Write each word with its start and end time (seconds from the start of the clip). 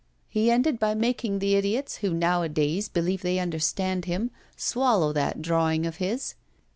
He 0.27 0.49
ended 0.49 0.79
by 0.79 0.95
making 0.95 1.37
the 1.37 1.53
idiots, 1.53 1.97
who 1.97 2.11
nowadays 2.11 2.89
believe 2.89 3.21
they 3.21 3.37
understand 3.37 4.05
him, 4.05 4.31
swallow 4.57 5.13
that 5.13 5.43
drawing 5.43 5.85
of 5.85 5.97
his. 5.97 6.33